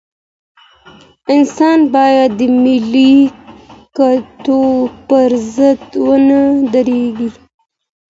[1.35, 3.13] انسان بايد د ملي
[3.97, 4.61] ګټو
[5.07, 6.39] پر ضد ونه
[6.73, 7.29] درېږي.